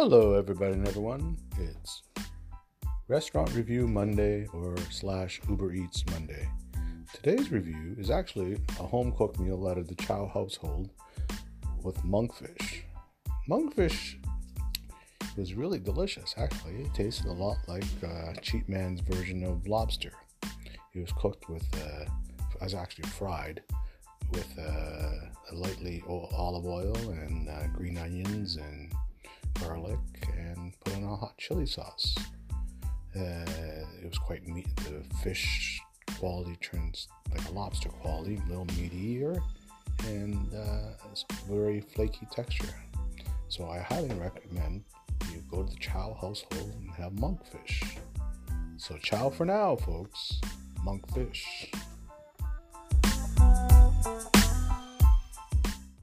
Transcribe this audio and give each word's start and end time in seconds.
Hello, 0.00 0.34
everybody 0.34 0.74
and 0.74 0.86
everyone. 0.86 1.36
It's 1.58 2.04
Restaurant 3.08 3.52
Review 3.52 3.88
Monday 3.88 4.46
or 4.52 4.76
slash 4.92 5.40
Uber 5.48 5.72
Eats 5.72 6.04
Monday. 6.12 6.48
Today's 7.12 7.50
review 7.50 7.96
is 7.98 8.08
actually 8.08 8.58
a 8.78 8.84
home 8.84 9.10
cooked 9.10 9.40
meal 9.40 9.66
out 9.66 9.76
of 9.76 9.88
the 9.88 9.96
Chow 9.96 10.30
household 10.32 10.90
with 11.82 11.96
monkfish. 12.04 12.82
Monkfish 13.50 14.24
was 15.36 15.54
really 15.54 15.80
delicious, 15.80 16.32
actually. 16.36 16.82
It 16.82 16.94
tasted 16.94 17.26
a 17.26 17.32
lot 17.32 17.56
like 17.66 17.82
uh, 18.04 18.34
Cheap 18.40 18.68
Man's 18.68 19.00
version 19.00 19.42
of 19.42 19.66
lobster. 19.66 20.12
It 20.94 21.00
was 21.00 21.10
cooked 21.18 21.48
with, 21.48 21.66
uh, 21.74 22.04
was 22.60 22.72
actually 22.72 23.08
fried 23.08 23.62
with 24.30 24.46
uh, 24.60 25.10
lightly 25.52 26.04
olive 26.06 26.66
oil 26.66 26.96
and 27.10 27.48
uh, 27.48 27.66
green 27.74 27.98
onions 27.98 28.58
and 28.58 28.92
garlic 29.60 29.98
and 30.36 30.72
put 30.80 30.94
in 30.96 31.04
a 31.04 31.16
hot 31.16 31.36
chili 31.38 31.66
sauce. 31.66 32.16
Uh, 33.16 33.44
it 34.02 34.08
was 34.08 34.18
quite 34.18 34.46
meat. 34.46 34.68
The 34.76 35.02
fish 35.22 35.80
quality 36.18 36.56
turns 36.60 37.08
like 37.30 37.46
a 37.48 37.52
lobster 37.52 37.88
quality, 37.88 38.40
a 38.44 38.48
little 38.48 38.66
meatier, 38.66 39.40
and 40.06 40.54
uh, 40.54 40.92
it's 41.10 41.24
very 41.48 41.80
flaky 41.80 42.26
texture. 42.30 42.74
So 43.48 43.68
I 43.68 43.78
highly 43.80 44.14
recommend 44.14 44.84
you 45.32 45.42
go 45.50 45.62
to 45.62 45.70
the 45.70 45.78
Chow 45.78 46.16
household 46.20 46.74
and 46.80 46.90
have 46.92 47.12
monkfish. 47.12 47.98
So 48.76 48.96
chow 48.98 49.28
for 49.28 49.44
now, 49.44 49.76
folks. 49.76 50.40
Monkfish. 50.84 51.72